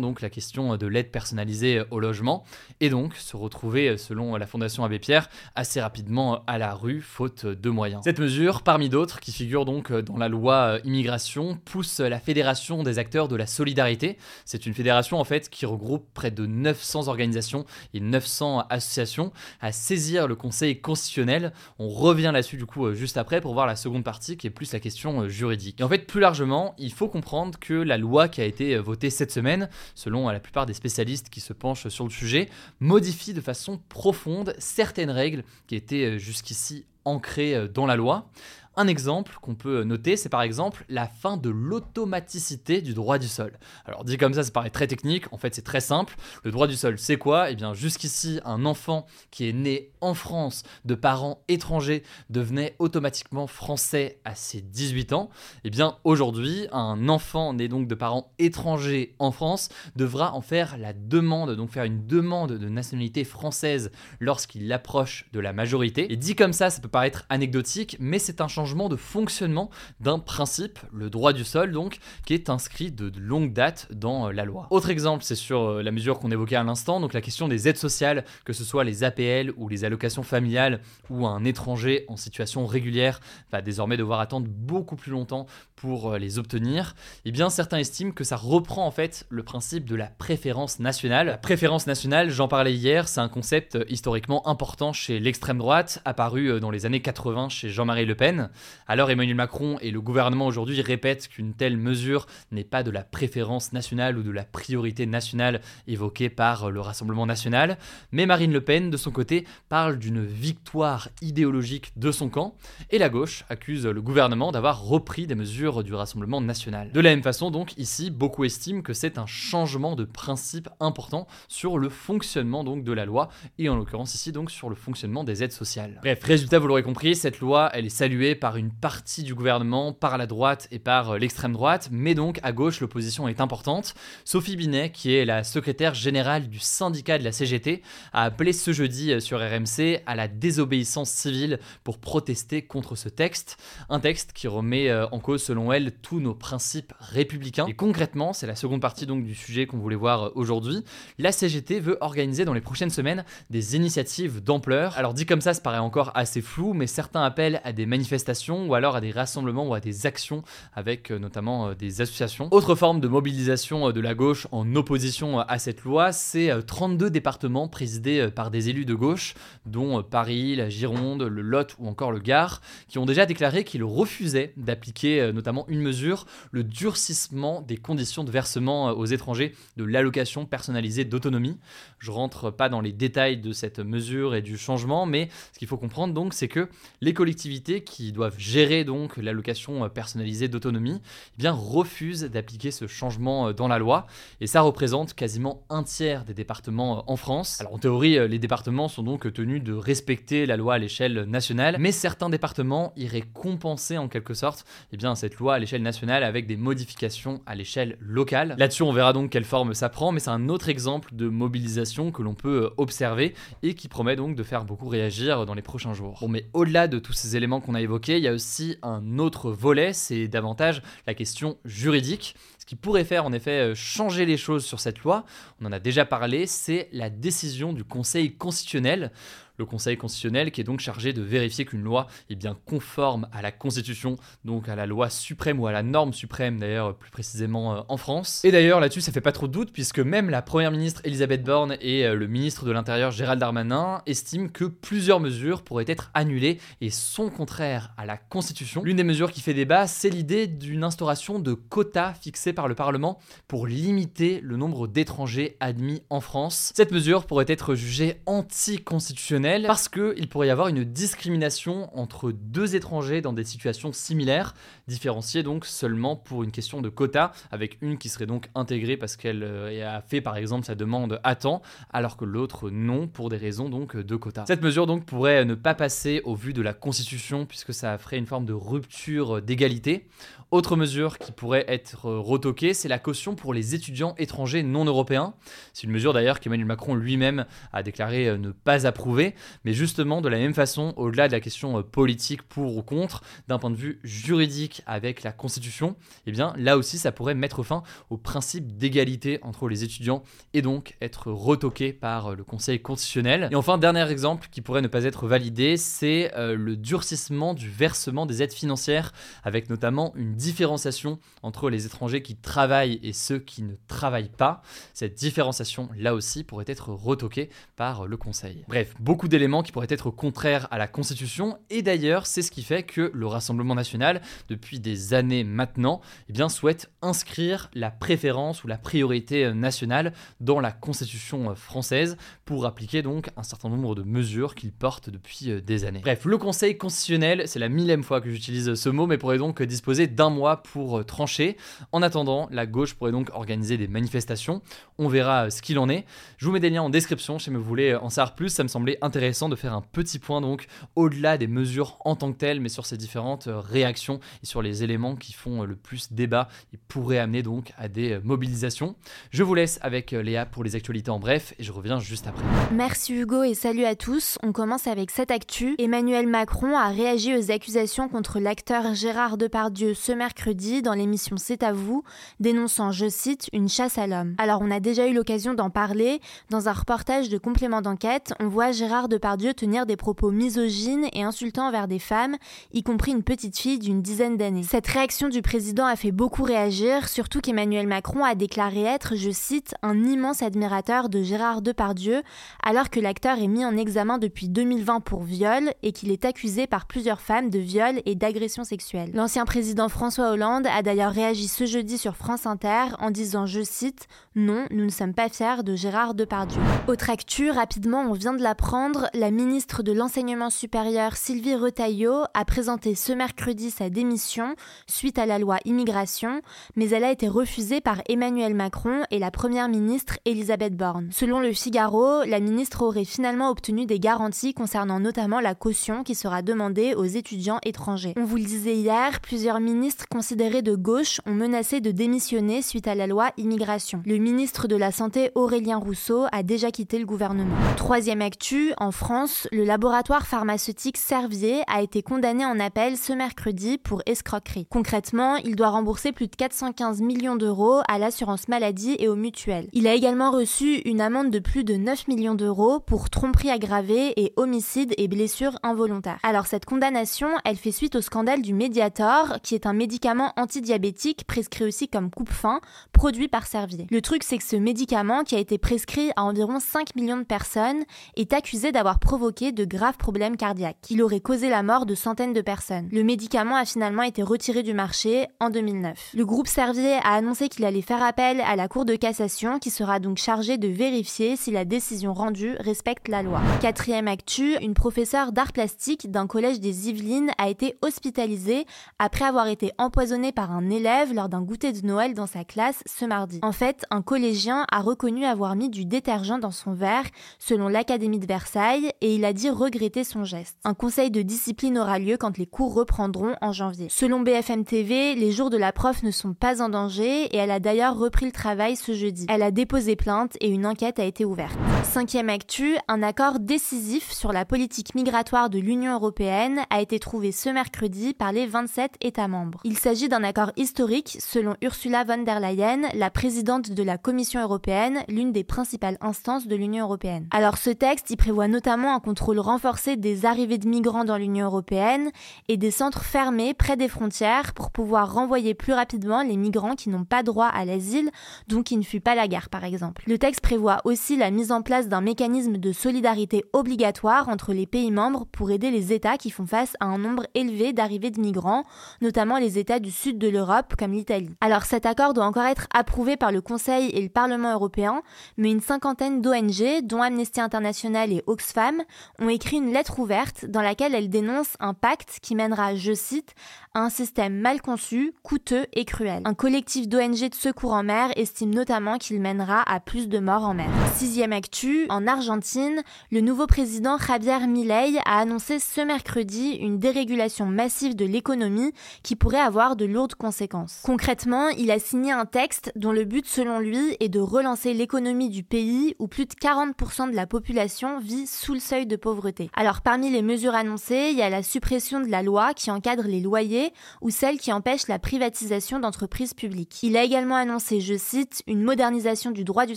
donc 0.01 0.21
la 0.21 0.31
question 0.31 0.77
de 0.77 0.87
l'aide 0.87 1.11
personnalisée 1.11 1.83
au 1.91 2.01
logement, 2.01 2.45
et 2.81 2.91
donc 2.91 3.15
se 3.15 3.37
retrouver, 3.37 3.97
selon 3.97 4.37
la 4.37 4.47
Fondation 4.47 4.85
Abbé 4.85 4.99
Pierre, 4.99 5.29
assez 5.55 5.81
rapidement 5.81 6.45
à 6.47 6.59
la 6.59 6.75
rue, 6.75 7.01
faute 7.01 7.47
de 7.47 7.71
moyens. 7.71 8.03
Cette 8.05 8.19
mesure, 8.19 8.63
parmi 8.63 8.89
d'autres, 8.89 9.21
qui 9.21 9.33
figure 9.33 9.65
donc 9.65 9.93
dans 9.93 10.17
la 10.17 10.29
loi 10.29 10.79
immigration, 10.85 11.59
pousse 11.65 12.01
la 12.01 12.21
Fédération 12.21 12.83
des 12.83 12.99
acteurs 12.99 13.29
de 13.29 13.37
la 13.37 13.47
solidarité. 13.47 14.19
C'est 14.45 14.67
une 14.67 14.75
fédération 14.75 15.19
en 15.19 15.25
fait 15.25 15.49
qui 15.49 15.67
regroupe 15.67 16.07
près 16.15 16.31
de 16.31 16.47
900 16.47 17.09
organisations 17.09 17.65
et 17.95 18.01
900 18.01 18.67
associations 18.71 19.33
à 19.61 19.73
saisir 19.73 20.29
le 20.29 20.35
Conseil 20.35 20.81
constitutionnel. 20.81 21.53
On 21.79 21.89
revient 21.89 22.31
là-dessus 22.33 22.57
du 22.57 22.67
coup 22.67 22.93
juste 22.93 23.17
après 23.17 23.41
pour 23.41 23.55
voir 23.55 23.67
la 23.67 23.77
seconde 23.77 24.05
partie 24.05 24.37
qui 24.37 24.47
est 24.47 24.51
plus 24.51 24.73
la 24.73 24.81
question 24.81 25.29
juridique. 25.29 25.81
Et 25.81 25.83
en 25.83 25.89
fait, 25.89 26.07
plus 26.07 26.21
largement, 26.21 26.75
il 26.79 26.93
faut 26.93 27.09
comprendre 27.09 27.59
que 27.59 27.75
la 27.75 27.99
loi 27.99 28.29
qui 28.29 28.41
a 28.41 28.45
été 28.45 28.77
votée 28.77 29.11
cette 29.11 29.33
semaine 29.33 29.68
selon 29.95 30.29
la 30.29 30.41
plupart 30.41 30.67
des 30.67 30.75
spécialistes 30.75 31.29
qui 31.31 31.41
se 31.41 31.53
penchent 31.53 31.89
sur 31.89 32.05
le 32.05 32.11
sujet, 32.11 32.49
modifie 32.81 33.35
de 33.35 33.41
façon 33.41 33.81
profonde 33.89 34.55
certaines 34.59 35.11
règles 35.11 35.45
qui 35.67 35.77
étaient 35.77 36.05
euh, 36.05 36.19
jusqu'ici 36.19 36.87
ancrées 37.05 37.55
euh, 37.55 37.69
dans 37.69 37.87
la 37.87 37.97
loi. 37.97 38.31
Un 38.79 38.87
exemple 38.87 39.39
qu'on 39.43 39.57
peut 39.57 39.83
noter, 39.83 40.17
c'est 40.17 40.29
par 40.29 40.43
exemple 40.43 40.85
la 40.89 41.09
fin 41.09 41.37
de 41.37 41.51
l'automaticité 41.51 42.81
du 42.81 42.95
droit 42.95 43.19
du 43.19 43.27
sol. 43.27 43.59
Alors 43.85 44.05
dit 44.05 44.17
comme 44.19 44.35
ça, 44.35 44.45
ça 44.45 44.53
paraît 44.53 44.71
très 44.71 44.87
technique, 44.87 45.25
en 45.33 45.37
fait 45.37 45.53
c'est 45.53 45.63
très 45.63 45.81
simple. 45.81 46.15
Le 46.45 46.53
droit 46.53 46.69
du 46.69 46.77
sol, 46.77 46.97
c'est 46.97 47.17
quoi? 47.17 47.51
Eh 47.51 47.57
bien 47.57 47.75
jusqu'ici, 47.75 48.39
un 48.45 48.65
enfant 48.65 49.07
qui 49.33 49.49
est 49.49 49.53
né 49.53 49.91
en 50.01 50.15
France 50.15 50.63
de 50.85 50.95
parents 50.95 51.43
étrangers 51.49 52.05
devenait 52.31 52.77
automatiquement 52.79 53.49
français 53.49 54.21
à 54.25 54.37
ses 54.37 54.61
18 54.61 55.13
ans. 55.13 55.29
Eh 55.65 55.71
bien 55.71 55.97
aujourd'hui, 56.05 56.69
un 56.71 57.09
enfant 57.09 57.55
né 57.55 57.67
donc 57.67 57.89
de 57.89 57.97
parents 57.97 58.33
étrangers 58.39 59.17
en 59.19 59.33
France 59.33 59.71
devra 59.97 60.35
en 60.35 60.41
faire 60.41 60.79
la 60.79 60.93
demande, 60.93 61.57
donc 61.57 61.71
faire 61.71 61.83
une 61.83 62.07
demande 62.07 62.53
de 62.53 62.69
nationalité 62.69 63.25
française 63.25 63.91
lorsqu'il 64.21 64.73
approche 64.73 65.27
de 65.33 65.41
la 65.41 65.53
majorité. 65.53 66.13
Et 66.13 66.17
dit 66.17 66.37
comme 66.37 66.53
ça, 66.53 66.71
ça 66.71 66.81
peut 66.81 66.87
paraître 66.87 67.27
anecdotique, 67.29 67.97
mais 67.99 68.21
c'est 68.21 68.41
un 68.41 68.47
changement 68.47 68.68
de 68.89 68.97
fonctionnement 68.97 69.71
d'un 70.01 70.19
principe, 70.19 70.79
le 70.93 71.11
droit 71.11 71.33
du 71.33 71.45
sol 71.45 71.73
donc, 71.73 71.99
qui 72.27 72.35
est 72.35 72.51
inscrit 72.51 72.91
de 72.91 73.11
longue 73.19 73.53
date 73.53 73.89
dans 73.93 74.29
euh, 74.29 74.33
la 74.33 74.45
loi. 74.45 74.67
Autre 74.71 74.91
exemple, 74.91 75.25
c'est 75.25 75.35
sur 75.35 75.63
euh, 75.63 75.83
la 75.83 75.91
mesure 75.91 76.19
qu'on 76.19 76.31
évoquait 76.31 76.57
à 76.57 76.63
l'instant, 76.63 77.01
donc 77.01 77.15
la 77.15 77.21
question 77.21 77.49
des 77.49 77.67
aides 77.67 77.79
sociales, 77.79 78.25
que 78.45 78.53
ce 78.53 78.65
soit 78.65 78.85
les 78.85 79.05
APL 79.05 79.53
ou 79.57 79.69
les 79.69 79.85
allocations 79.85 80.23
familiales, 80.23 80.81
où 81.11 81.27
un 81.27 81.45
étranger 81.45 82.05
en 82.09 82.17
situation 82.17 82.67
régulière 82.67 83.21
va 83.51 83.63
désormais 83.63 83.97
devoir 83.97 84.21
attendre 84.21 84.47
beaucoup 84.49 84.97
plus 84.97 85.11
longtemps 85.11 85.47
pour 85.75 86.13
euh, 86.13 86.19
les 86.19 86.39
obtenir, 86.39 86.95
eh 87.25 87.33
bien 87.33 87.51
certains 87.51 87.79
estiment 87.79 88.13
que 88.13 88.25
ça 88.25 88.37
reprend 88.37 88.87
en 88.87 88.91
fait 88.91 89.27
le 89.31 89.43
principe 89.43 89.85
de 89.85 89.97
la 89.97 90.07
préférence 90.07 90.79
nationale. 90.79 91.39
Préférence 91.43 91.87
nationale, 91.87 92.31
j'en 92.31 92.49
parlais 92.49 92.75
hier, 92.75 93.09
c'est 93.09 93.21
un 93.21 93.29
concept 93.29 93.79
historiquement 93.89 94.47
important 94.47 94.93
chez 94.93 95.21
l'extrême 95.21 95.59
droite, 95.59 96.01
apparu 96.05 96.61
dans 96.61 96.71
les 96.71 96.85
années 96.85 97.01
80 97.01 97.49
chez 97.49 97.69
Jean-Marie 97.71 98.07
Le 98.07 98.15
Pen. 98.15 98.51
Alors 98.87 99.11
Emmanuel 99.11 99.37
Macron 99.37 99.79
et 99.81 99.91
le 99.91 100.01
gouvernement 100.01 100.47
aujourd'hui 100.47 100.81
répètent 100.81 101.29
qu'une 101.29 101.55
telle 101.55 101.77
mesure 101.77 102.27
n'est 102.53 102.65
pas 102.65 102.83
de 102.83 102.91
la 102.91 103.03
préférence 103.03 103.73
nationale 103.73 104.19
ou 104.19 104.23
de 104.23 104.31
la 104.31 104.45
priorité 104.45 105.07
nationale 105.07 105.61
évoquée 105.87 106.29
par 106.29 106.71
le 106.71 106.81
Rassemblement 106.81 107.27
national, 107.27 107.79
mais 108.13 108.27
Marine 108.27 108.53
Le 108.53 108.61
Pen, 108.61 108.91
de 108.91 108.97
son 108.97 109.11
côté, 109.11 109.47
parle 109.69 109.99
d'une 109.99 110.25
victoire 110.25 111.09
idéologique 111.23 111.93
de 111.97 112.11
son 112.13 112.29
camp, 112.29 112.55
et 112.91 112.99
la 112.99 113.09
gauche 113.09 113.45
accuse 113.49 113.87
le 113.87 114.03
gouvernement 114.03 114.53
d'avoir 114.53 114.83
repris 114.83 115.27
des 115.27 115.35
mesures 115.35 115.85
du 115.85 115.95
Rassemblement 115.95 116.41
national. 116.41 116.93
De 116.93 117.01
la 117.01 117.11
même 117.11 117.23
façon, 117.23 117.51
donc, 117.51 117.77
ici, 117.77 118.11
beaucoup 118.11 118.45
estiment 118.45 118.83
que 118.83 118.93
c'est 118.93 119.19
un 119.19 119.27
changement 119.27 119.97
de 119.97 120.05
principe 120.05 120.69
important 120.81 121.27
sur 121.49 121.79
le 121.79 121.89
fonctionnement 121.89 122.65
donc 122.65 122.85
de 122.85 122.93
la 122.93 123.05
loi, 123.05 123.29
et 123.59 123.69
en 123.69 123.77
l'occurrence 123.77 124.15
ici 124.15 124.33
donc 124.33 124.51
sur 124.51 124.69
le 124.69 124.75
fonctionnement 124.75 125.25
des 125.25 125.43
aides 125.43 125.53
sociales. 125.53 125.99
Bref, 126.03 126.23
résultat, 126.23 126.59
vous 126.59 126.69
l'aurez 126.69 126.83
compris, 126.83 127.15
cette 127.15 127.41
loi, 127.41 127.71
elle 127.73 127.87
est 127.87 127.91
saluée 127.91 128.35
par 128.35 128.48
par 128.49 128.57
une 128.57 128.71
partie 128.71 129.25
du 129.25 129.35
gouvernement, 129.35 129.93
par 129.93 130.17
la 130.17 130.27
droite 130.27 130.69
et 130.71 130.79
par 130.79 131.11
euh, 131.11 131.19
l'extrême 131.19 131.53
droite, 131.53 131.91
mais 131.93 132.15
donc 132.15 132.41
à 132.43 132.53
gauche 132.53 132.81
l'opposition 132.81 133.29
est 133.29 133.43
importante. 133.43 133.95
Sophie 134.25 134.57
Binet, 134.57 134.91
qui 134.91 135.15
est 135.15 135.27
la 135.27 135.45
secrétaire 135.45 135.93
générale 135.93 136.49
du 136.49 136.59
syndicat 136.59 137.19
de 137.19 137.25
la 137.25 137.33
CGT, 137.33 137.83
a 138.15 138.23
appelé 138.23 138.55
ce 138.55 138.73
jeudi 138.73 139.13
euh, 139.13 139.21
sur 139.21 139.39
RMC 139.39 140.01
à 140.07 140.17
la 140.17 140.29
désobéissance 140.29 141.11
civile 141.11 141.59
pour 141.85 141.99
protester 141.99 142.63
contre 142.63 142.97
ce 142.97 143.11
texte, 143.11 143.59
un 143.91 144.01
texte 144.01 144.33
qui 144.33 144.49
remet 144.49 144.89
euh, 144.89 145.07
en 145.13 145.19
cause 145.19 145.43
selon 145.43 145.71
elle 145.71 145.93
tous 146.01 146.19
nos 146.19 146.35
principes 146.35 146.95
républicains. 147.01 147.67
Et 147.67 147.75
concrètement, 147.75 148.33
c'est 148.33 148.47
la 148.47 148.57
seconde 148.57 148.81
partie 148.81 149.05
donc 149.05 149.27
du 149.27 149.35
sujet 149.35 149.67
qu'on 149.67 149.77
voulait 149.77 149.95
voir 149.95 150.35
aujourd'hui, 150.39 150.85
la 151.19 151.33
CGT 151.33 151.81
veut 151.81 151.99
organiser 152.01 152.47
dans 152.47 152.55
les 152.55 152.63
prochaines 152.63 152.89
semaines 152.89 153.27
des 153.51 153.77
initiatives 153.77 154.43
d'ampleur. 154.43 154.97
Alors 154.97 155.13
dit 155.13 155.27
comme 155.27 155.43
ça, 155.43 155.53
ça 155.53 155.61
paraît 155.61 155.77
encore 155.77 156.13
assez 156.15 156.41
flou, 156.41 156.73
mais 156.73 156.87
certains 156.87 157.23
appellent 157.23 157.61
à 157.63 157.75
des 157.75 157.85
manifestations 157.85 158.28
ou 158.29 158.75
alors 158.75 158.95
à 158.95 159.01
des 159.01 159.11
rassemblements 159.11 159.67
ou 159.67 159.75
à 159.75 159.81
des 159.81 160.07
actions 160.07 160.43
avec 160.75 161.11
euh, 161.11 161.19
notamment 161.19 161.69
euh, 161.69 161.75
des 161.75 162.03
associations. 162.03 162.49
Autre 162.51 162.75
forme 162.75 163.01
de 163.01 163.09
mobilisation 163.09 163.89
euh, 163.89 163.93
de 163.93 164.01
la 164.01 164.15
gauche 164.15 164.47
en 164.53 164.77
opposition 164.77 165.41
à 165.41 165.59
cette 165.59 165.83
loi, 165.83 166.13
c'est 166.13 166.51
32 166.67 167.09
départements 167.11 167.69
présidés 167.69 168.29
par 168.35 168.51
des 168.51 168.69
élus 168.69 168.85
de 168.85 168.95
gauche, 168.95 169.35
dont 169.65 170.03
Paris, 170.03 170.57
la 170.57 170.69
Gironde, 170.69 171.23
le 171.23 171.41
Lot 171.41 171.75
ou 171.79 171.89
encore 171.89 172.13
le 172.13 172.19
Gard, 172.19 172.61
qui 172.89 172.99
ont 172.99 173.07
déjà 173.07 173.25
déclaré 173.25 173.65
qu'ils 173.65 173.85
refusaient 173.85 174.53
d'appliquer 174.57 175.33
notamment 175.33 175.65
une 175.69 175.81
mesure, 175.81 176.27
le 176.51 176.65
durcissement 176.65 177.63
des 177.63 177.77
conditions 177.77 178.25
de 178.25 178.31
versement 178.31 178.91
aux 178.91 179.07
étrangers 179.07 179.55
de 179.77 179.85
l'allocation 179.85 180.45
personnalisée 180.45 181.05
d'autonomie. 181.05 181.59
Je 181.99 182.11
rentre 182.11 182.51
pas 182.51 182.69
dans 182.69 182.81
les 182.81 182.93
détails 182.93 183.39
de 183.39 183.53
cette 183.53 183.79
mesure 183.79 184.35
et 184.35 184.43
du 184.43 184.59
changement, 184.59 185.07
mais 185.07 185.29
ce 185.53 185.59
qu'il 185.59 185.69
faut 185.69 185.79
comprendre 185.79 186.15
donc, 186.15 186.35
c'est 186.35 186.49
que 186.49 186.69
les 187.01 187.15
collectivités 187.15 187.83
qui 187.83 188.13
doivent 188.19 188.39
gérer 188.39 188.85
donc 188.85 189.17
l'allocation 189.17 189.89
personnalisée 189.89 190.49
d'autonomie, 190.49 191.01
eh 191.01 191.39
bien 191.39 191.53
refusent 191.53 192.25
d'appliquer 192.25 192.71
ce 192.71 192.87
changement 192.87 193.53
dans 193.53 193.69
la 193.69 193.79
loi, 193.79 194.07
et 194.41 194.47
ça 194.47 194.61
représente 194.61 195.15
quasiment 195.15 195.63
un 195.71 195.85
tiers 195.85 196.25
des 196.25 196.35
départements 196.35 197.11
en 197.11 197.17
France. 197.17 197.61
Alors 197.61 197.75
en 197.75 197.79
théorie, 197.79 198.29
les 198.29 198.39
départements 198.39 198.89
sont 198.89 199.05
donc 199.05 199.33
tenus 199.33 199.63
de 199.63 199.73
respecter 199.73 200.47
la 200.47 200.57
loi 200.57 200.75
à 200.75 200.79
l'échelle 200.79 201.23
nationale, 201.25 201.77
mais 201.79 201.93
certains 201.93 202.29
départements 202.29 202.93
iraient 202.97 203.23
compenser 203.33 203.99
en 203.99 204.09
quelque 204.09 204.35
sorte 204.35 204.65
eh 204.93 204.97
bien, 204.97 205.15
cette 205.15 205.37
loi 205.37 205.55
à 205.55 205.59
l'échelle 205.61 205.83
nationale 205.83 206.25
avec 206.25 206.47
des 206.49 206.57
modifications 206.57 207.41
à 207.47 207.55
l'échelle 207.55 207.97
locale. 208.01 208.57
Là-dessus, 208.59 208.83
on 208.83 208.93
verra 208.93 209.13
donc 209.13 209.31
quelle 209.31 209.45
forme 209.45 209.75
ça 209.75 209.89
prend, 209.89 210.11
mais 210.11 210.19
c'est 210.19 210.31
un 210.31 210.49
autre 210.49 210.69
exemple 210.69 211.15
de 211.15 211.29
mobilisation 211.29 212.11
que 212.11 212.23
l'on 212.23 212.35
peut 212.35 212.71
observer 212.79 213.35
et 213.63 213.75
qui 213.75 213.87
promet 213.87 214.17
donc 214.17 214.35
de 214.35 214.43
faire 214.43 214.65
beaucoup 214.65 214.89
réagir 214.89 215.47
dans 215.47 215.55
les 215.55 215.63
prochains 215.63 215.95
jours. 215.95 216.19
Bon, 216.21 216.29
mais 216.29 216.47
au-delà 216.53 216.89
de 216.89 216.99
tous 216.99 217.13
ces 217.13 217.37
éléments 217.37 217.61
qu'on 217.61 217.75
a 217.75 217.81
évoqués, 217.81 218.08
il 218.17 218.25
y 218.25 218.29
a 218.29 218.33
aussi 218.33 218.79
un 218.83 219.19
autre 219.19 219.51
volet, 219.51 219.93
c'est 219.93 220.29
davantage 220.29 220.83
la 221.07 221.15
question 221.15 221.59
juridique. 221.65 222.35
Ce 222.59 222.65
qui 222.65 222.77
pourrait 222.77 223.05
faire 223.05 223.25
en 223.25 223.33
effet 223.33 223.75
changer 223.75 224.25
les 224.25 224.37
choses 224.37 224.65
sur 224.65 224.81
cette 224.81 225.01
loi, 225.01 225.25
on 225.61 225.67
en 225.67 225.73
a 225.73 225.79
déjà 225.79 226.05
parlé, 226.05 226.47
c'est 226.47 226.89
la 226.93 227.11
décision 227.11 227.73
du 227.73 227.85
Conseil 227.85 228.35
constitutionnel 228.35 229.11
le 229.59 229.67
Conseil 229.67 229.97
constitutionnel 229.97 230.51
qui 230.51 230.61
est 230.61 230.65
donc 230.65 230.81
chargé 230.81 231.13
de 231.13 231.21
vérifier 231.21 231.65
qu'une 231.65 231.83
loi 231.83 232.07
est 232.31 232.37
bien 232.37 232.57
conforme 232.65 233.29
à 233.33 233.43
la 233.43 233.53
Constitution, 233.53 234.17
donc 234.45 234.69
à 234.69 234.77
la 234.77 234.87
loi 234.87 235.11
suprême 235.11 235.61
ou 235.61 235.67
à 235.67 235.73
la 235.73 235.83
norme 235.83 236.13
suprême 236.13 236.59
d'ailleurs 236.59 236.97
plus 236.97 237.11
précisément 237.11 237.75
euh, 237.75 237.81
en 237.89 237.97
France. 237.97 238.45
Et 238.45 238.53
d'ailleurs 238.53 238.81
là-dessus 238.81 239.01
ça 239.01 239.13
fait 239.13 239.21
pas 239.21 239.33
trop 239.33 239.49
de 239.49 239.53
doute 239.53 239.73
puisque 239.73 239.99
même 239.99 240.31
la 240.31 240.43
Première 240.43 240.71
ministre 240.71 241.01
Elisabeth 241.05 241.43
Borne 241.43 241.77
et 241.81 242.07
euh, 242.07 242.15
le 242.15 242.27
ministre 242.29 242.65
de 242.65 242.71
l'Intérieur 242.71 243.11
Gérald 243.11 243.41
Darmanin 243.41 244.03
estiment 244.07 244.49
que 244.49 244.65
plusieurs 244.65 245.21
mesures 245.21 245.63
pourraient 245.63 245.85
être 245.89 246.11
annulées 246.15 246.59
et 246.81 246.91
sont 246.91 247.29
contraires 247.29 247.93
à 247.97 248.07
la 248.07 248.17
Constitution. 248.17 248.83
L'une 248.85 248.97
des 248.97 249.05
mesures 249.05 249.33
qui 249.33 249.41
fait 249.41 249.55
débat, 249.55 249.87
c'est 249.87 250.11
l'idée 250.11 250.47
d'une 250.47 250.85
instauration 250.85 251.39
de 251.41 251.55
quotas 251.55 252.15
fixés 252.15 252.53
par 252.53 252.69
le 252.69 252.75
Parlement 252.75 253.19
pour 253.49 253.67
limiter 253.67 254.41
le 254.43 254.57
nombre 254.57 254.87
d'étrangers 254.87 255.57
admis 255.61 256.03
en 256.11 256.21
France. 256.21 256.73
Cette 256.77 256.93
mesure 256.93 257.27
pourrait 257.27 257.47
être 257.49 257.75
jugée 257.75 258.21
anticonstitutionnelle 258.27 259.48
parce 259.67 259.89
qu'il 259.89 260.29
pourrait 260.29 260.49
y 260.49 260.51
avoir 260.51 260.69
une 260.69 260.85
discrimination 260.85 261.97
entre 261.99 262.33
deux 262.33 262.77
étrangers 262.77 263.21
dans 263.21 263.33
des 263.33 263.45
situations 263.45 263.93
similaires, 263.93 264.55
différenciées 264.87 265.43
donc 265.43 265.65
seulement 265.65 266.17
pour 266.17 266.43
une 266.43 266.51
question 266.51 266.81
de 266.81 266.89
quota, 266.89 267.33
avec 267.51 267.79
une 267.81 267.99
qui 267.99 268.09
serait 268.09 268.27
donc 268.27 268.49
intégrée 268.55 268.97
parce 268.97 269.17
qu'elle 269.17 269.43
euh, 269.43 269.97
a 269.97 270.01
fait 270.03 270.21
par 270.21 270.37
exemple 270.37 270.67
sa 270.67 270.75
demande 270.75 271.21
à 271.25 271.35
temps, 271.35 271.63
alors 271.93 272.17
que 272.17 272.25
l'autre 272.25 272.71
non 272.71 273.07
pour 273.07 273.29
des 273.29 273.37
raisons 273.37 273.69
donc 273.69 273.97
de 273.97 274.17
quota. 274.17 274.45
Cette 274.47 274.63
mesure 274.63 274.87
donc 274.87 275.05
pourrait 275.05 275.45
ne 275.45 275.55
pas 275.55 275.75
passer 275.75 276.21
au 276.25 276.35
vu 276.35 276.53
de 276.53 276.63
la 276.63 276.73
Constitution 276.73 277.47
puisque 277.47 277.75
ça 277.75 277.99
ferait 277.99 278.19
une 278.19 278.27
forme 278.27 278.47
de 278.47 278.53
rupture 278.53 279.43
d'égalité. 279.43 280.09
Autre 280.51 280.77
mesure 280.77 281.19
qui 281.19 281.31
pourrait 281.31 281.67
être 281.69 282.07
retoquée, 282.09 282.73
c'est 282.73 282.89
la 282.89 282.99
caution 282.99 283.35
pour 283.35 283.53
les 283.53 283.75
étudiants 283.75 284.15
étrangers 284.17 284.63
non 284.63 284.87
européens. 284.87 285.35
C'est 285.75 285.83
une 285.83 285.93
mesure 285.93 286.15
d'ailleurs 286.15 286.41
qu'Emmanuel 286.41 286.67
Macron 286.67 286.95
lui-même 286.95 287.45
a 287.73 287.83
déclaré 287.83 288.29
euh, 288.29 288.39
ne 288.39 288.51
pas 288.51 288.87
approuver, 288.87 289.35
mais 289.65 289.73
justement 289.73 290.21
de 290.21 290.29
la 290.29 290.39
même 290.39 290.55
façon, 290.55 290.95
au-delà 290.97 291.29
de 291.29 291.33
la 291.33 291.41
question 291.41 291.79
euh, 291.79 291.83
politique 291.83 292.43
pour 292.43 292.77
ou 292.77 292.83
contre, 292.83 293.23
d'un 293.49 293.59
point 293.59 293.71
de 293.71 293.77
vue 293.77 294.01
juridique 294.03 294.83
avec 294.87 295.23
la 295.23 295.33
Constitution, 295.33 295.97
eh 296.27 296.33
bien 296.33 296.53
là 296.57 296.77
aussi 296.77 296.99
ça 296.99 297.13
pourrait 297.13 297.35
mettre 297.35 297.63
fin 297.63 297.83
au 298.11 298.17
principe 298.17 298.77
d'égalité 298.77 299.39
entre 299.43 299.69
les 299.69 299.85
étudiants 299.85 300.23
et 300.55 300.63
donc 300.63 300.97
être 301.01 301.31
retoqué 301.31 301.93
par 301.93 302.29
euh, 302.29 302.37
le 302.37 302.45
Conseil 302.45 302.81
constitutionnel. 302.81 303.49
Et 303.51 303.55
enfin, 303.55 303.79
dernier 303.79 304.09
exemple 304.11 304.49
qui 304.51 304.61
pourrait 304.61 304.83
ne 304.83 304.89
pas 304.89 305.05
être 305.05 305.27
validé, 305.27 305.77
c'est 305.77 306.31
le 306.37 306.77
durcissement 306.77 307.55
du 307.55 307.69
versement 307.69 308.27
des 308.27 308.43
aides 308.43 308.53
financières, 308.53 309.13
avec 309.45 309.71
notamment 309.71 310.13
une 310.17 310.35
différenciation 310.35 311.19
entre 311.43 311.71
les 311.71 311.87
étrangers 311.87 312.23
qui 312.23 312.37
travaillent 312.37 313.01
et 313.03 313.13
ceux 313.13 313.39
qui 313.39 313.63
ne 313.63 313.75
travaillent 313.87 314.31
pas. 314.31 314.63
Cette 314.95 315.15
différenciation, 315.15 315.89
là 315.97 316.15
aussi, 316.15 316.45
pourrait 316.45 316.65
être 316.69 316.91
retoquée 316.91 317.51
par 317.77 318.07
le 318.07 318.17
Conseil. 318.17 318.65
Bref, 318.69 318.95
beaucoup 319.01 319.28
d'éléments 319.29 319.63
qui 319.63 319.73
pourraient 319.73 319.87
être 319.91 320.11
contraires 320.11 320.69
à 320.71 320.79
la 320.79 320.89
Constitution, 320.89 321.59
et 321.71 321.83
d'ailleurs, 321.83 322.27
c'est 322.27 322.43
ce 322.43 322.51
qui 322.51 322.63
fait 322.63 322.83
que 322.83 323.11
le 323.15 323.27
Rassemblement 323.27 323.75
national, 323.75 324.23
depuis 324.49 324.81
des 324.81 325.15
années 325.15 325.45
maintenant, 325.45 326.01
eh 326.29 326.33
bien, 326.33 326.49
souhaite 326.49 326.91
inscrire 327.03 327.71
la 327.75 327.91
préférence 327.91 328.65
ou 328.65 328.67
la 328.67 328.79
priorité 328.79 329.53
nationale 329.53 330.13
dans 330.41 330.61
la 330.61 330.73
Constitution 330.73 331.55
française 331.55 332.17
pour 332.45 332.67
appliquer 332.67 333.03
donc 333.03 333.29
un 333.37 333.43
certain 333.43 333.69
nombre 333.69 333.95
de 333.95 334.03
mesures 334.03 334.55
qu'il 334.55 334.73
porte 334.73 335.11
depuis 335.11 335.63
des 335.63 335.85
années. 335.85 336.01
Bref, 336.01 336.25
le 336.25 336.39
Conseil 336.39 336.79
constitutionnel, 336.79 337.43
c'est 337.47 337.59
la 337.59 337.69
millième 337.69 338.03
fois 338.03 338.21
que 338.21 338.31
j'utilise 338.31 338.75
ce 338.75 338.89
mot, 338.89 339.07
mais 339.07 339.19
pourrait 339.19 339.39
donc 339.39 339.63
disposer 339.63 340.07
d'un 340.07 340.31
mois 340.31 340.63
pour 340.63 340.99
euh, 340.99 341.05
trancher. 341.05 341.57
En 341.93 342.03
attendant, 342.03 342.49
la 342.51 342.67
gauche 342.67 342.95
pourrait 342.95 343.13
donc 343.13 343.31
organiser 343.35 343.77
des 343.77 343.89
manifestations. 343.89 344.63
On 344.99 345.09
verra 345.09 345.47
euh, 345.47 345.51
ce 345.51 345.63
qu'il 345.63 345.79
en 345.79 345.89
est. 345.89 346.05
Je 346.39 346.47
vous 346.47 346.53
mets 346.53 346.61
des 346.61 346.71
liens 346.71 346.83
en 346.83 346.91
description 346.91 347.39
si 347.39 347.51
vous 347.51 347.63
voulez 347.63 347.91
euh, 347.91 348.01
en 348.01 348.11
savoir 348.11 348.35
plus. 348.35 348.49
Ça 348.49 348.63
me 348.63 348.69
semblait 348.69 348.99
intéressant 349.03 349.18
de 349.19 349.57
faire 349.57 349.73
un 349.73 349.81
petit 349.81 350.19
point 350.19 350.41
donc 350.41 350.67
au-delà 350.95 351.39
des 351.39 351.49
mesures 351.49 351.99
en 352.05 352.15
tant 352.15 352.33
que 352.33 352.39
telles, 352.39 352.61
mais 352.61 352.69
sur 352.69 352.87
ces 352.87 352.97
différentes 352.97 353.49
réactions 353.49 354.21
et 354.43 354.47
sur 354.47 354.63
les 354.63 354.85
éléments 354.85 355.17
qui 355.17 355.33
font 355.33 355.65
le 355.65 355.75
plus 355.75 356.13
débat 356.13 356.49
et 356.73 356.79
pourraient 356.89 357.19
amener 357.19 357.43
donc 357.43 357.73
à 357.77 357.89
des 357.89 358.21
mobilisations. 358.23 358.95
Je 359.31 359.43
vous 359.43 359.55
laisse 359.55 359.79
avec 359.83 360.13
Léa 360.13 360.47
pour 360.47 360.63
les 360.63 360.77
actualités 360.77 361.11
en 361.11 361.19
bref 361.19 361.53
et 361.59 361.65
je 361.65 361.73
reviens 361.73 361.99
juste 361.99 362.29
après. 362.29 362.45
Merci 362.73 363.15
Hugo 363.15 363.43
et 363.43 363.55
salut 363.55 363.85
à 363.85 363.97
tous. 363.97 364.39
On 364.43 364.53
commence 364.53 364.87
avec 364.87 365.11
cette 365.11 365.31
actu. 365.31 365.75
Emmanuel 365.79 366.27
Macron 366.27 366.77
a 366.77 366.89
réagi 366.89 367.37
aux 367.37 367.51
accusations 367.51 368.09
contre 368.09 368.39
l'acteur 368.39 368.95
Gérard 368.95 369.37
Depardieu 369.37 369.95
ce 369.95 370.13
mercredi 370.13 370.81
dans 370.83 370.95
l'émission 370.95 371.37
C'est 371.37 371.63
à 371.63 371.73
vous, 371.73 372.05
dénonçant, 372.41 372.93
je 372.93 373.09
cite, 373.09 373.49
une 373.53 373.69
chasse 373.69 373.99
à 373.99 374.07
l'homme. 374.07 374.35
Alors 374.39 374.61
on 374.63 374.71
a 374.71 374.81
déjà 374.81 375.07
eu 375.09 375.15
l'occasion 375.15 375.55
d'en 375.55 375.71
parler. 375.71 376.21
Dans 376.51 376.69
un 376.69 376.73
reportage 376.73 377.29
de 377.29 377.39
complément 377.39 377.83
d'enquête, 377.83 378.33
on 378.41 378.49
voit 378.49 378.73
Gérard 378.73 378.98
Depardieu 379.07 379.55
tenir 379.55 379.87
des 379.87 379.97
propos 379.97 380.33
misogynes 380.33 381.07
et 381.13 381.23
insultants 381.23 381.69
envers 381.69 381.87
des 381.87 382.01
femmes, 382.01 382.37
y 382.73 382.83
compris 382.83 383.13
une 383.13 383.23
petite 383.23 383.57
fille 383.57 383.79
d'une 383.79 384.03
dizaine 384.03 384.37
d'années. 384.37 384.65
Cette 384.65 384.89
réaction 384.89 385.29
du 385.29 385.43
président 385.43 385.87
a 385.87 385.95
fait 385.95 386.11
beaucoup 386.11 386.43
réagir, 386.43 387.09
surtout 387.09 387.41
qu'Emmanuel 387.41 387.87
Macron 387.87 388.25
a 388.25 388.35
déclaré 388.35 388.83
être, 388.83 389.15
je 389.15 389.31
cite, 389.31 389.75
un 389.83 390.05
immense 390.05 390.43
admirateur 390.43 391.09
de 391.09 391.23
Gérard 391.23 391.63
Depardieu, 391.63 392.23
alors 392.65 392.91
que 392.91 392.99
l'acteur 392.99 393.39
est 393.39 393.47
mis 393.47 393.65
en 393.65 393.77
examen 393.77 394.19
depuis 394.19 394.49
2020 394.49 395.01
pour 395.01 395.23
viol 395.23 395.71
et 395.83 395.93
qu'il 395.93 396.11
est 396.11 396.25
accusé 396.25 396.67
par 396.67 396.87
plusieurs 396.87 397.21
femmes 397.21 397.51
de 397.51 397.59
viol 397.59 398.01
et 398.07 398.15
d'agression 398.15 398.65
sexuelle. 398.65 399.11
L'ancien 399.15 399.45
président 399.45 399.89
François 399.89 400.31
Hollande 400.31 400.67
a 400.67 400.83
d'ailleurs 400.83 401.13
réagi 401.13 401.47
ce 401.47 401.67
jeudi 401.67 401.99
sur 401.99 402.17
France 402.17 402.47
Inter 402.47 402.95
en 402.99 403.11
disant, 403.11 403.47
je 403.47 403.63
cite, 403.63 404.07
Non, 404.35 404.65
nous 404.71 404.85
ne 404.85 404.91
sommes 404.91 405.15
pas 405.15 405.29
fiers 405.29 405.63
de 405.63 405.77
Gérard 405.77 406.15
Depardieu. 406.15 406.63
Autre 406.87 407.11
actu, 407.11 407.51
rapidement, 407.51 408.01
on 408.01 408.13
vient 408.13 408.33
de 408.33 408.43
l'apprendre, 408.43 408.88
la 409.13 409.31
ministre 409.31 409.83
de 409.83 409.93
l'Enseignement 409.93 410.51
supérieur 410.51 411.17
Sylvie 411.17 411.55
Retailleau 411.55 412.25
a 412.33 412.45
présenté 412.45 412.95
ce 412.95 413.13
mercredi 413.13 413.71
sa 413.71 413.91
démission 413.91 414.55
suite 414.87 415.19
à 415.19 415.27
la 415.27 415.39
loi 415.39 415.59
immigration, 415.65 416.41
mais 416.77 416.89
elle 416.91 417.05
a 417.05 417.11
été 417.11 417.29
refusée 417.29 417.81
par 417.81 418.01
Emmanuel 418.09 418.55
Macron 418.55 419.03
et 419.11 419.19
la 419.19 419.31
première 419.31 419.69
ministre 419.69 420.19
Elisabeth 420.25 420.77
Borne. 420.77 421.09
Selon 421.13 421.41
le 421.41 421.53
Figaro, 421.53 422.25
la 422.25 422.41
ministre 422.41 422.83
aurait 422.83 423.05
finalement 423.05 423.51
obtenu 423.51 423.87
des 423.87 424.01
garanties 424.01 424.55
concernant 424.55 425.01
notamment 425.01 425.41
la 425.41 425.55
caution 425.55 426.05
qui 426.05 426.15
sera 426.15 426.43
demandée 426.43 426.95
aux 426.95 427.05
étudiants 427.05 427.59
étrangers. 427.65 428.15
On 428.17 428.25
vous 428.25 428.37
le 428.37 428.45
disait 428.45 428.77
hier, 428.77 429.21
plusieurs 429.21 429.61
ministres 429.61 430.07
considérés 430.11 430.63
de 430.63 430.75
gauche 430.75 431.21
ont 431.27 431.35
menacé 431.35 431.81
de 431.81 431.91
démissionner 431.91 432.63
suite 432.63 432.89
à 432.89 432.95
la 432.95 433.07
loi 433.07 433.31
immigration. 433.37 434.03
Le 434.07 434.19
ministre 434.19 434.69
de 434.69 434.77
la 434.77 434.93
Santé 434.93 435.31
Aurélien 435.35 435.79
Rousseau 435.79 436.27
a 436.33 436.43
déjà 436.43 436.71
quitté 436.71 436.99
le 436.99 437.07
gouvernement. 437.07 437.57
Troisième 437.77 438.23
actu, 438.23 438.73
en 438.81 438.93
France, 438.93 439.49
le 439.51 439.65
laboratoire 439.65 440.27
pharmaceutique 440.27 440.97
Servier 440.97 441.63
a 441.67 441.83
été 441.83 442.03
condamné 442.03 442.45
en 442.45 442.61
appel 442.61 442.97
ce 442.97 443.13
mercredi 443.13 443.77
pour 443.77 444.03
escroquerie. 444.07 444.67
Concrètement, 444.71 445.37
il 445.37 445.57
doit 445.57 445.71
rembourser 445.71 446.13
plus 446.13 446.29
de 446.29 446.37
415 446.37 447.01
millions 447.01 447.37
d'euros 447.37 447.81
à 447.89 447.99
l'assurance 447.99 448.49
maladie 448.49 448.97
et 448.99 449.09
aux 449.09 449.17
mutuelles. 449.17 449.69
Il 449.73 449.87
a 449.87 449.95
également 449.95 450.31
reçu 450.31 450.77
une 450.85 451.01
amende 451.01 451.31
de 451.31 451.39
plus 451.41 451.65
de 451.65 451.75
9 451.75 452.09
millions 452.09 452.35
d'euros 452.35 452.79
pour 452.79 453.11
tromperie 453.11 453.51
aggravée 453.51 454.13
et 454.17 454.33
homicide 454.37 454.95
et 454.97 455.09
blessures 455.09 455.59
involontaires. 455.63 456.19
Alors 456.23 456.47
cette 456.47 456.65
condamnation, 456.65 457.29
elle 457.45 457.57
fait 457.57 457.73
suite 457.73 457.97
au 457.97 458.01
scandale 458.01 458.43
du 458.43 458.55
Mediator, 458.55 459.39
qui 459.43 459.55
est 459.55 459.67
un 459.67 459.73
médicament 459.73 460.33
antidiabétique 460.37 461.25
prescrit 461.27 461.65
aussi 461.65 461.89
comme 461.89 462.11
coupe-faim, 462.11 462.61
produit 462.93 463.29
par 463.29 463.47
Servier. 463.47 463.87
Le 463.91 464.03
truc 464.03 464.23
c'est 464.23 464.39
que 464.39 464.45
ce 464.45 464.57
médicament, 464.57 465.25
qui 465.25 465.35
a 465.35 465.39
été 465.39 465.59
prescrit 465.59 466.11
à 466.17 466.25
environ 466.25 466.61
5 466.61 466.95
millions 466.95 467.19
de 467.19 467.25
personnes, 467.25 467.85
est 468.17 468.33
accusé 468.33 468.68
d'avoir 468.73 468.99
provoqué 468.99 469.53
de 469.53 469.65
graves 469.65 469.97
problèmes 469.97 470.37
cardiaques. 470.37 470.77
Il 470.91 471.03
aurait 471.03 471.21
causé 471.21 471.49
la 471.49 471.63
mort 471.63 471.87
de 471.87 471.95
centaines 471.95 472.33
de 472.33 472.41
personnes. 472.41 472.89
Le 472.93 473.03
médicament 473.03 473.57
a 473.57 473.65
finalement 473.65 474.03
été 474.03 474.23
retiré 474.23 474.63
du 474.63 474.75
marché 474.75 475.27
en 475.41 475.51
2009. 475.51 476.11
Le 476.15 476.27
groupe 476.27 476.49
Servier 476.49 476.95
a 477.05 477.15
annoncé 477.15 477.49
qu'il 477.49 477.65
allait 477.65 477.83
faire 477.83 478.03
appel 478.03 478.41
à 478.41 478.57
la 478.57 478.69
Cour 478.69 478.85
de 478.85 478.97
cassation 478.97 479.59
qui 479.59 479.71
sera 479.71 480.01
donc 480.01 480.19
chargée 480.19 480.59
de 480.59 480.69
vérifier 480.69 481.37
si 481.37 481.51
la 481.51 481.65
décision 481.65 482.13
rendue 482.13 482.57
respecte 482.61 483.09
la 483.09 483.23
loi. 483.23 483.41
Quatrième 483.61 484.09
actu, 484.09 484.57
une 484.61 484.75
professeure 484.75 485.33
d'art 485.33 485.53
plastique 485.53 486.11
d'un 486.11 486.27
collège 486.27 486.61
des 486.61 486.89
Yvelines 486.89 487.31
a 487.39 487.49
été 487.49 487.77
hospitalisée 487.83 488.67
après 488.99 489.25
avoir 489.25 489.49
été 489.49 489.73
empoisonnée 489.79 490.33
par 490.33 490.53
un 490.53 490.71
élève 490.71 491.15
lors 491.15 491.29
d'un 491.29 491.43
goûter 491.43 491.73
de 491.73 491.87
Noël 491.87 492.15
dans 492.15 492.27
sa 492.27 492.45
classe 492.45 492.83
ce 492.87 493.05
mardi. 493.05 493.39
En 493.43 493.53
fait, 493.53 493.85
un 493.91 494.03
collégien 494.03 494.67
a 494.71 494.81
reconnu 494.81 495.25
avoir 495.25 495.57
mis 495.57 495.71
du 495.71 495.85
détergent 495.85 496.39
dans 496.41 496.51
son 496.51 496.73
verre, 496.73 497.05
selon 497.39 497.69
l'Académie 497.69 498.19
de 498.19 498.27
Versailles, 498.27 498.58
et 499.01 499.15
il 499.15 499.25
a 499.25 499.33
dit 499.33 499.51
regretter 499.51 500.05
son 500.05 500.25
geste. 500.25 500.57
Un 500.65 500.75
conseil 500.75 501.11
de 501.11 501.23
discipline 501.23 501.79
aura 501.79 501.99
lieu 501.99 502.17
quand 502.17 502.39
les 502.39 502.47
cours 502.47 502.75
reprendront 502.75 503.35
en 503.41 503.53
janvier. 503.53 503.87
Selon 503.89 504.21
BFM 504.21 504.65
TV, 504.65 505.15
les 505.15 505.31
jours 505.31 505.51
de 505.51 505.57
la 505.57 505.73
prof 505.73 506.03
ne 506.03 506.11
sont 506.11 506.35
pas 506.35 506.61
en 506.61 506.69
danger 506.69 507.25
et 507.27 507.37
elle 507.37 507.51
a 507.51 507.61
d'ailleurs 507.61 507.97
repris 507.97 508.27
le 508.27 508.33
travail 508.33 508.77
ce 508.77 508.93
jeudi. 508.93 509.27
Elle 509.29 509.43
a 509.43 509.51
déposé 509.51 509.95
plainte 509.95 510.37
et 510.41 510.49
une 510.49 510.67
enquête 510.67 510.99
a 510.99 511.05
été 511.05 511.25
ouverte. 511.25 511.57
Cinquième 511.85 512.29
actu, 512.29 512.77
un 512.89 513.03
accord 513.03 513.39
décisif 513.39 514.11
sur 514.13 514.33
la 514.33 514.45
politique 514.45 514.95
migratoire 514.95 515.51
de 515.51 515.59
l'Union 515.59 515.95
européenne 515.95 516.61
a 516.71 516.81
été 516.81 516.99
trouvé 516.99 517.33
ce 517.33 517.49
mercredi 517.51 518.13
par 518.13 518.33
les 518.33 518.47
27 518.47 518.97
États 519.01 519.29
membres. 519.29 519.61
Il 519.65 519.79
s'agit 519.79 520.09
d'un 520.09 520.25
accord 520.25 520.51
historique 520.57 521.17
selon 521.21 521.55
Ursula 521.63 522.05
von 522.05 522.25
der 522.25 522.41
Leyen, 522.41 522.89
la 522.95 523.11
présidente 523.11 523.71
de 523.71 523.83
la 523.83 523.99
Commission 523.99 524.43
européenne, 524.43 525.05
l'une 525.09 525.33
des 525.33 525.45
principales 525.45 525.99
instances 526.01 526.47
de 526.47 526.57
l'Union 526.57 526.85
européenne. 526.85 527.29
Alors 527.31 527.59
ce 527.59 527.71
texte, 527.71 528.11
il 528.11 528.17
prévoit 528.17 528.48
notamment 528.49 528.95
un 528.95 529.01
contrôle 529.01 529.39
renforcé 529.39 529.97
des 529.97 530.27
arrivées 530.27 530.59
de 530.59 530.69
migrants 530.69 531.05
dans 531.05 531.17
l'Union 531.17 531.47
européenne 531.47 532.11
et 532.49 532.57
des 532.57 532.71
centres 532.71 533.03
fermés 533.03 533.55
près 533.55 533.77
des 533.77 533.89
frontières 533.89 534.55
pour 534.55 534.71
pouvoir 534.71 535.13
renvoyer 535.13 535.55
plus 535.55 535.73
rapidement 535.73 536.23
les 536.23 536.37
migrants 536.37 536.75
qui 536.75 536.89
n'ont 536.89 537.05
pas 537.05 537.23
droit 537.23 537.47
à 537.47 537.65
l'asile, 537.65 538.11
donc 538.49 538.65
qui 538.65 538.77
ne 538.77 538.83
fuient 538.83 539.01
pas 539.01 539.15
la 539.15 539.29
guerre 539.29 539.51
par 539.51 539.65
exemple. 539.65 540.03
Le 540.07 540.19
texte 540.19 540.41
prévoit 540.41 540.81
aussi 540.85 541.17
la 541.17 541.31
mise 541.31 541.53
en 541.53 541.63
place 541.63 541.89
d'un 541.89 542.01
mécanisme 542.01 542.57
de 542.57 542.73
solidarité 542.73 543.45
obligatoire 543.53 544.29
entre 544.29 544.53
les 544.53 544.67
pays 544.67 544.91
membres 544.91 545.27
pour 545.31 545.51
aider 545.51 545.71
les 545.71 545.93
États 545.93 546.17
qui 546.17 546.31
font 546.31 546.47
face 546.47 546.75
à 546.81 546.87
un 546.87 546.99
nombre 546.99 547.27
élevé 547.35 547.73
d'arrivées 547.73 548.11
de 548.11 548.21
migrants, 548.21 548.65
notamment 549.01 549.39
les 549.39 549.59
États 549.59 549.79
du 549.79 549.91
sud 549.91 550.19
de 550.19 550.29
l'Europe 550.29 550.75
comme 550.79 550.93
l'Italie. 550.93 551.31
Alors 551.41 551.65
cet 551.65 551.87
accord 551.87 552.15
doit 552.15 552.25
encore 552.25 552.45
être 552.45 552.67
approuvé 552.75 553.17
par 553.17 553.33
le 553.33 553.41
Conseil 553.41 553.91
et 553.91 554.03
le 554.03 554.09
Parlement 554.09 554.53
européen, 554.53 555.03
mais 555.37 555.51
une 555.51 555.61
cinquantaine 555.61 556.21
d'ONG, 556.21 556.83
dont 556.83 557.03
Amnesty 557.03 557.41
International 557.41 558.13
et 558.13 558.23
Oxfam, 558.39 558.85
ont 559.19 559.29
écrit 559.29 559.57
une 559.57 559.73
lettre 559.73 559.99
ouverte 559.99 560.45
dans 560.47 560.63
laquelle 560.63 560.95
elles 560.95 561.11
dénoncent 561.11 561.57
un 561.59 561.75
pacte 561.75 562.19
qui 562.23 562.37
mènera, 562.37 562.77
je 562.77 562.93
cite, 562.93 563.35
à 563.75 563.81
un 563.81 563.91
système 563.91 564.39
mal 564.39 564.61
conçu, 564.61 565.13
coûteux 565.25 565.67
et 565.73 565.85
cruel. 565.85 566.23
Un 566.25 566.35
collectif 566.35 566.89
d'ONG 566.89 567.29
de 567.29 567.35
secours 567.35 567.73
en 567.73 567.83
mer 567.83 568.11
estime 568.17 568.55
notamment 568.55 568.99
qu'il 568.99 569.21
mènera 569.21 569.63
à 569.69 569.81
plus 569.81 570.09
de 570.09 570.21
morts 570.21 570.45
en 570.45 570.55
mer. 570.55 570.71
Sixième 570.95 571.33
actu, 571.33 571.87
en 571.89 572.07
Argentine, 572.07 572.83
le 573.11 573.21
nouveau 573.21 573.47
président 573.49 573.99
Javier 573.99 574.47
Milei 574.47 574.99
a 575.05 575.19
annoncé 575.19 575.59
ce 575.59 575.81
mercredi 575.81 576.53
une 576.61 576.79
dérégulation 576.79 577.47
massive 577.47 577.97
de 577.97 578.05
l'économie 578.05 578.73
qui 579.03 579.17
pourrait 579.17 579.41
avoir 579.41 579.75
de 579.75 579.85
lourdes 579.85 580.15
conséquences. 580.15 580.81
Concrètement, 580.85 581.49
il 581.49 581.73
a 581.73 581.81
signé 581.81 582.13
un 582.13 582.27
texte 582.27 582.73
dont 582.77 582.93
le 582.93 583.05
but 583.05 583.27
selon 583.27 583.59
lui 583.59 583.97
est 583.99 584.09
de 584.09 584.21
relancer 584.21 584.75
l'économie 584.75 585.29
du 585.29 585.43
pays 585.43 585.97
où 585.99 586.07
plus 586.07 586.27
de 586.27 586.35
40% 586.35 587.11
de 587.11 587.17
la 587.17 587.27
population 587.27 587.99
vit 587.99 588.28
sous 588.29 588.55
le 588.55 588.61
seuil 588.61 588.87
de 588.87 588.97
pauvreté. 588.97 589.51
Alors 589.55 589.81
parmi 589.81 590.11
les 590.11 590.23
mesures 590.23 590.55
annoncées, 590.55 591.09
il 591.11 591.17
y 591.17 591.23
a 591.23 591.31
la 591.31 591.43
suppression 591.43 592.01
de 592.01 592.09
la 592.09 592.23
loi 592.23 592.55
qui 592.55 592.71
encadre 592.71 593.05
les 593.05 593.21
loyers 593.21 593.73
ou 594.01 594.11
celle 594.11 594.39
qui 594.39 594.53
empêche 594.53 594.89
la 594.89 594.99
privatisation 594.99 595.79
d'entreprises 595.79 596.35
publiques. 596.35 596.83
Il 596.83 596.97
a 596.97 597.05
également 597.05 597.37
annoncé, 597.37 597.81
je 597.81 597.97
cite, 597.97 598.43
une 598.47 598.63
modernisation 598.63 599.31
du 599.31 599.45
droit 599.45 599.67
du 599.67 599.77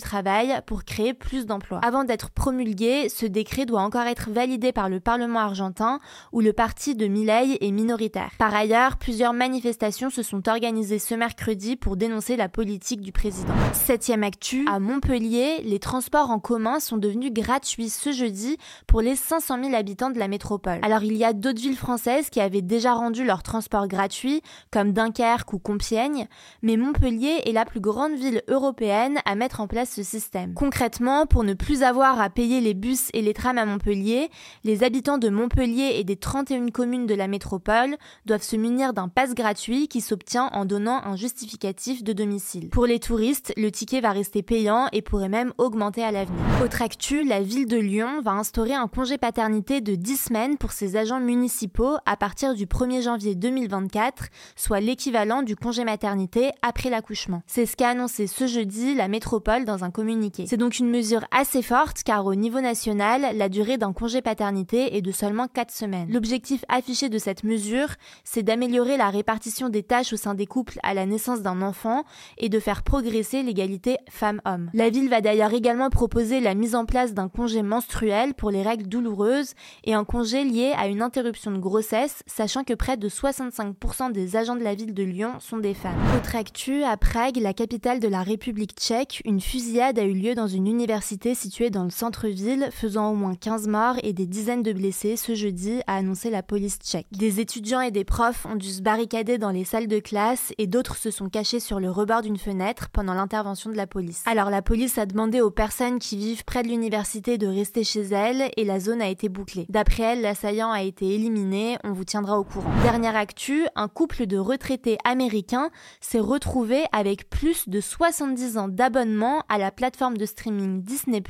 travail 0.00 0.60
pour 0.66 0.84
créer 0.84 1.14
plus 1.14 1.46
d'emplois. 1.46 1.80
Avant 1.82 2.04
d'être 2.04 2.30
promulgué, 2.30 3.08
ce 3.08 3.26
décret 3.26 3.66
doit 3.66 3.82
encore 3.82 4.06
être 4.06 4.30
validé 4.30 4.72
par 4.72 4.88
le 4.88 5.00
Parlement 5.00 5.40
argentin 5.40 5.98
où 6.32 6.40
le 6.40 6.52
parti 6.52 6.94
de 6.94 7.06
Milei 7.06 7.58
est 7.60 7.70
minoritaire. 7.70 8.32
Par 8.38 8.54
ailleurs, 8.54 8.96
plusieurs 8.96 9.32
manifestations 9.32 10.10
se 10.10 10.22
sont 10.22 10.48
organisées 10.48 10.98
ce 10.98 11.14
mercredi 11.14 11.76
pour 11.76 11.96
dénoncer 11.96 12.36
la 12.36 12.48
politique 12.48 13.00
du 13.00 13.12
président. 13.12 13.54
Septième 13.72 14.24
actu, 14.24 14.66
à 14.68 14.78
Montpellier, 14.78 15.62
les 15.64 15.78
transports 15.78 16.30
en 16.30 16.38
commun 16.38 16.80
sont 16.80 16.98
devenus 16.98 17.32
gratuits 17.32 17.88
ce 17.88 18.12
jeudi 18.12 18.41
pour 18.86 19.00
les 19.00 19.16
500 19.16 19.62
000 19.62 19.74
habitants 19.74 20.10
de 20.10 20.18
la 20.18 20.28
métropole. 20.28 20.78
Alors 20.82 21.02
il 21.02 21.16
y 21.16 21.24
a 21.24 21.32
d'autres 21.32 21.60
villes 21.60 21.76
françaises 21.76 22.30
qui 22.30 22.40
avaient 22.40 22.62
déjà 22.62 22.94
rendu 22.94 23.24
leur 23.24 23.42
transport 23.42 23.88
gratuit, 23.88 24.42
comme 24.70 24.92
Dunkerque 24.92 25.52
ou 25.52 25.58
Compiègne, 25.58 26.26
mais 26.62 26.76
Montpellier 26.76 27.42
est 27.46 27.52
la 27.52 27.64
plus 27.64 27.80
grande 27.80 28.14
ville 28.14 28.42
européenne 28.48 29.18
à 29.24 29.34
mettre 29.34 29.60
en 29.60 29.66
place 29.66 29.90
ce 29.90 30.02
système. 30.02 30.54
Concrètement, 30.54 31.26
pour 31.26 31.44
ne 31.44 31.54
plus 31.54 31.82
avoir 31.82 32.20
à 32.20 32.30
payer 32.30 32.60
les 32.60 32.74
bus 32.74 33.08
et 33.12 33.22
les 33.22 33.34
trams 33.34 33.58
à 33.58 33.66
Montpellier, 33.66 34.30
les 34.64 34.84
habitants 34.84 35.18
de 35.18 35.28
Montpellier 35.28 35.94
et 35.96 36.04
des 36.04 36.16
31 36.16 36.68
communes 36.68 37.06
de 37.06 37.14
la 37.14 37.28
métropole 37.28 37.96
doivent 38.26 38.42
se 38.42 38.56
munir 38.56 38.92
d'un 38.92 39.08
pass 39.08 39.34
gratuit 39.34 39.88
qui 39.88 40.00
s'obtient 40.00 40.50
en 40.52 40.64
donnant 40.64 41.02
un 41.04 41.16
justificatif 41.16 42.02
de 42.02 42.12
domicile. 42.12 42.70
Pour 42.70 42.86
les 42.86 43.00
touristes, 43.00 43.52
le 43.56 43.70
ticket 43.70 44.00
va 44.00 44.12
rester 44.12 44.42
payant 44.42 44.88
et 44.92 45.02
pourrait 45.02 45.28
même 45.28 45.52
augmenter 45.58 46.02
à 46.02 46.10
l'avenir. 46.10 46.40
Autre 46.62 46.82
actu, 46.82 47.24
la 47.24 47.42
ville 47.42 47.66
de 47.66 47.76
Lyon 47.76 48.21
va 48.22 48.32
instaurer 48.32 48.74
un 48.74 48.86
congé 48.86 49.18
paternité 49.18 49.80
de 49.80 49.94
10 49.94 50.16
semaines 50.16 50.56
pour 50.56 50.72
ses 50.72 50.96
agents 50.96 51.20
municipaux 51.20 51.96
à 52.06 52.16
partir 52.16 52.54
du 52.54 52.66
1er 52.66 53.02
janvier 53.02 53.34
2024, 53.34 54.28
soit 54.54 54.80
l'équivalent 54.80 55.42
du 55.42 55.56
congé 55.56 55.84
maternité 55.84 56.52
après 56.62 56.88
l'accouchement. 56.88 57.42
C'est 57.46 57.66
ce 57.66 57.76
qu'a 57.76 57.90
annoncé 57.90 58.26
ce 58.28 58.46
jeudi 58.46 58.94
la 58.94 59.08
métropole 59.08 59.64
dans 59.64 59.82
un 59.82 59.90
communiqué. 59.90 60.46
C'est 60.48 60.56
donc 60.56 60.78
une 60.78 60.88
mesure 60.88 61.24
assez 61.32 61.62
forte 61.62 62.04
car 62.04 62.24
au 62.24 62.34
niveau 62.36 62.60
national, 62.60 63.36
la 63.36 63.48
durée 63.48 63.76
d'un 63.76 63.92
congé 63.92 64.22
paternité 64.22 64.96
est 64.96 65.02
de 65.02 65.12
seulement 65.12 65.48
4 65.48 65.72
semaines. 65.72 66.12
L'objectif 66.12 66.64
affiché 66.68 67.08
de 67.08 67.18
cette 67.18 67.42
mesure, 67.42 67.88
c'est 68.22 68.44
d'améliorer 68.44 68.96
la 68.96 69.10
répartition 69.10 69.68
des 69.68 69.82
tâches 69.82 70.12
au 70.12 70.16
sein 70.16 70.34
des 70.34 70.46
couples 70.46 70.78
à 70.84 70.94
la 70.94 71.06
naissance 71.06 71.42
d'un 71.42 71.60
enfant 71.60 72.04
et 72.38 72.48
de 72.48 72.60
faire 72.60 72.84
progresser 72.84 73.42
l'égalité 73.42 73.98
femmes-hommes. 74.08 74.70
La 74.74 74.90
ville 74.90 75.08
va 75.08 75.20
d'ailleurs 75.20 75.52
également 75.52 75.90
proposer 75.90 76.38
la 76.40 76.54
mise 76.54 76.76
en 76.76 76.84
place 76.84 77.14
d'un 77.14 77.28
congé 77.28 77.62
menstruel 77.62 78.11
pour 78.36 78.50
les 78.50 78.62
règles 78.62 78.88
douloureuses 78.88 79.54
et 79.84 79.94
un 79.94 80.04
congé 80.04 80.44
lié 80.44 80.72
à 80.76 80.86
une 80.86 81.02
interruption 81.02 81.50
de 81.50 81.58
grossesse, 81.58 82.22
sachant 82.26 82.62
que 82.62 82.74
près 82.74 82.96
de 82.96 83.08
65% 83.08 84.12
des 84.12 84.36
agents 84.36 84.56
de 84.56 84.62
la 84.62 84.74
ville 84.74 84.92
de 84.92 85.02
Lyon 85.02 85.32
sont 85.40 85.56
des 85.56 85.72
femmes. 85.72 85.98
Autre 86.16 86.36
actu, 86.36 86.82
à 86.84 86.96
Prague, 86.96 87.38
la 87.38 87.54
capitale 87.54 88.00
de 88.00 88.08
la 88.08 88.22
République 88.22 88.74
tchèque, 88.78 89.22
une 89.24 89.40
fusillade 89.40 89.98
a 89.98 90.04
eu 90.04 90.12
lieu 90.12 90.34
dans 90.34 90.46
une 90.46 90.66
université 90.66 91.34
située 91.34 91.70
dans 91.70 91.84
le 91.84 91.90
centre-ville, 91.90 92.68
faisant 92.70 93.10
au 93.10 93.14
moins 93.14 93.34
15 93.34 93.66
morts 93.68 93.96
et 94.02 94.12
des 94.12 94.26
dizaines 94.26 94.62
de 94.62 94.72
blessés 94.72 95.16
ce 95.16 95.34
jeudi, 95.34 95.80
a 95.86 95.96
annoncé 95.96 96.28
la 96.28 96.42
police 96.42 96.78
tchèque. 96.78 97.06
Des 97.12 97.40
étudiants 97.40 97.80
et 97.80 97.90
des 97.90 98.04
profs 98.04 98.44
ont 98.44 98.56
dû 98.56 98.68
se 98.68 98.82
barricader 98.82 99.38
dans 99.38 99.50
les 99.50 99.64
salles 99.64 99.88
de 99.88 100.00
classe 100.00 100.52
et 100.58 100.66
d'autres 100.66 100.96
se 100.96 101.10
sont 101.10 101.30
cachés 101.30 101.60
sur 101.60 101.80
le 101.80 101.90
rebord 101.90 102.20
d'une 102.20 102.36
fenêtre 102.36 102.90
pendant 102.92 103.14
l'intervention 103.14 103.70
de 103.70 103.76
la 103.76 103.86
police. 103.86 104.22
Alors 104.26 104.50
la 104.50 104.60
police 104.62 104.98
a 104.98 105.06
demandé 105.06 105.40
aux 105.40 105.50
personnes 105.50 105.98
qui 105.98 106.16
vivent 106.16 106.44
près 106.44 106.62
de 106.62 106.68
l'université 106.68 107.38
de 107.38 107.46
rester 107.46 107.84
chez 107.84 108.01
elle 108.10 108.50
et 108.56 108.64
la 108.64 108.80
zone 108.80 109.00
a 109.00 109.08
été 109.08 109.28
bouclée. 109.28 109.66
D'après 109.68 110.02
elle, 110.02 110.22
l'assaillant 110.22 110.70
a 110.72 110.82
été 110.82 111.14
éliminé, 111.14 111.78
on 111.84 111.92
vous 111.92 112.04
tiendra 112.04 112.38
au 112.38 112.44
courant. 112.44 112.70
Dernière 112.82 113.16
actu, 113.16 113.66
un 113.76 113.88
couple 113.88 114.26
de 114.26 114.36
retraités 114.36 114.98
américains 115.04 115.70
s'est 116.00 116.18
retrouvé 116.18 116.84
avec 116.92 117.30
plus 117.30 117.68
de 117.68 117.80
70 117.80 118.58
ans 118.58 118.68
d'abonnement 118.68 119.44
à 119.48 119.58
la 119.58 119.70
plateforme 119.70 120.16
de 120.16 120.26
streaming 120.26 120.82
Disney+, 120.82 121.22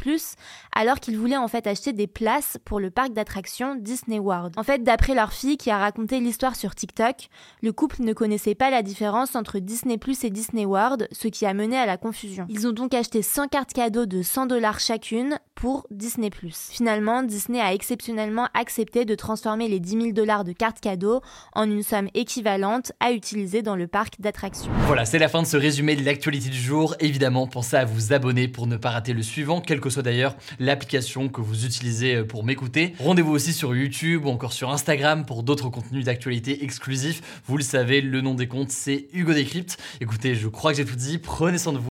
alors 0.74 0.98
qu'ils 0.98 1.18
voulaient 1.18 1.36
en 1.36 1.48
fait 1.48 1.66
acheter 1.66 1.92
des 1.92 2.06
places 2.06 2.58
pour 2.64 2.80
le 2.80 2.90
parc 2.90 3.12
d'attractions 3.12 3.76
Disney 3.76 4.18
World. 4.18 4.54
En 4.56 4.62
fait, 4.62 4.82
d'après 4.82 5.14
leur 5.14 5.32
fille 5.32 5.56
qui 5.56 5.70
a 5.70 5.78
raconté 5.78 6.18
l'histoire 6.20 6.56
sur 6.56 6.74
TikTok, 6.74 7.28
le 7.62 7.72
couple 7.72 8.02
ne 8.02 8.12
connaissait 8.12 8.54
pas 8.54 8.70
la 8.70 8.82
différence 8.82 9.36
entre 9.36 9.58
Disney 9.58 9.98
et 10.22 10.30
Disney 10.30 10.64
World, 10.64 11.08
ce 11.12 11.28
qui 11.28 11.46
a 11.46 11.54
mené 11.54 11.76
à 11.76 11.86
la 11.86 11.96
confusion. 11.96 12.46
Ils 12.48 12.66
ont 12.66 12.72
donc 12.72 12.94
acheté 12.94 13.22
100 13.22 13.48
cartes 13.48 13.72
cadeaux 13.72 14.06
de 14.06 14.22
100 14.22 14.46
dollars 14.46 14.80
chacune 14.80 15.38
pour 15.54 15.86
Disney. 15.90 16.30
Finalement, 16.70 17.22
Disney 17.22 17.60
a 17.60 17.72
exceptionnellement 17.72 18.48
accepté 18.54 19.04
de 19.04 19.14
transformer 19.14 19.68
les 19.68 19.80
10 19.80 19.90
000 19.90 20.12
dollars 20.12 20.44
de 20.44 20.52
cartes 20.52 20.80
cadeaux 20.80 21.20
en 21.54 21.64
une 21.64 21.82
somme 21.82 22.08
équivalente 22.14 22.92
à 23.00 23.12
utiliser 23.12 23.62
dans 23.62 23.76
le 23.76 23.86
parc 23.86 24.20
d'attractions. 24.20 24.70
Voilà, 24.86 25.04
c'est 25.04 25.18
la 25.18 25.28
fin 25.28 25.42
de 25.42 25.46
ce 25.46 25.56
résumé 25.56 25.96
de 25.96 26.04
l'actualité 26.04 26.48
du 26.48 26.58
jour. 26.58 26.94
Évidemment, 27.00 27.46
pensez 27.46 27.76
à 27.76 27.84
vous 27.84 28.12
abonner 28.12 28.48
pour 28.48 28.66
ne 28.66 28.76
pas 28.76 28.90
rater 28.90 29.12
le 29.12 29.22
suivant, 29.22 29.60
quelle 29.60 29.80
que 29.80 29.90
soit 29.90 30.02
d'ailleurs 30.02 30.36
l'application 30.58 31.28
que 31.28 31.40
vous 31.40 31.64
utilisez 31.64 32.16
euh, 32.16 32.24
pour 32.24 32.44
m'écouter. 32.44 32.94
Rendez-vous 32.98 33.32
aussi 33.32 33.52
sur 33.52 33.74
YouTube 33.74 34.26
ou 34.26 34.28
encore 34.28 34.52
sur 34.52 34.70
Instagram 34.70 35.24
pour 35.26 35.42
d'autres 35.42 35.68
contenus 35.68 36.04
d'actualité 36.04 36.64
exclusifs. 36.64 37.42
Vous 37.46 37.56
le 37.56 37.64
savez, 37.64 38.00
le 38.00 38.20
nom 38.20 38.34
des 38.34 38.48
comptes, 38.48 38.70
c'est 38.70 39.08
Hugo 39.12 39.32
Décrypte. 39.32 39.78
Écoutez, 40.00 40.34
je 40.34 40.48
crois 40.48 40.72
que 40.72 40.78
j'ai 40.78 40.84
tout 40.84 40.96
dit. 40.96 41.18
Prenez 41.18 41.58
soin 41.58 41.72
de 41.72 41.78
vous. 41.78 41.91